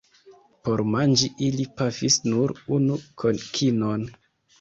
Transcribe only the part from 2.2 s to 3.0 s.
nur unu